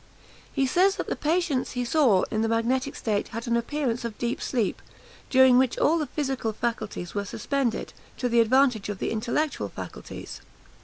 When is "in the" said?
2.31-2.47